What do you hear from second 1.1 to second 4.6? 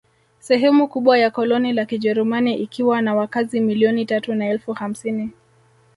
ya koloni la Kijerumani ikiwa na wakazi milioni tatu na